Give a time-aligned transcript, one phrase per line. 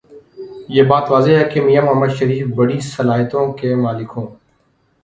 [0.69, 4.27] یہ بات واضح ہے کہ میاں محمد شریف بڑی صلاحیتوں کے مالک ہوں۔